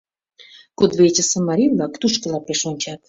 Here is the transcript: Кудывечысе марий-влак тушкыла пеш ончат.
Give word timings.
Кудывечысе 0.77 1.37
марий-влак 1.47 1.93
тушкыла 2.01 2.39
пеш 2.47 2.61
ончат. 2.69 2.99